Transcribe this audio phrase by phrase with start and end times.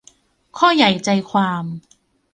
[0.57, 1.65] ข้อใหญ่ใจความ